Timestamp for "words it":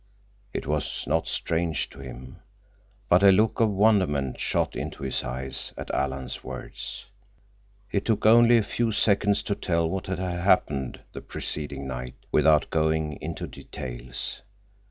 6.43-8.05